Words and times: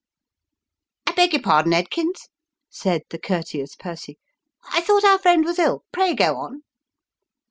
"I 1.05 1.11
beg 1.11 1.33
your 1.33 1.43
pardon, 1.43 1.73
Edkins," 1.73 2.27
said 2.71 3.03
the 3.11 3.19
courteous 3.19 3.75
Percy;" 3.75 4.17
I 4.73 4.81
thought 4.81 5.03
our 5.05 5.19
friend 5.19 5.45
was 5.45 5.59
ill. 5.59 5.83
Pray 5.93 6.15
go 6.15 6.37
on." 6.37 6.63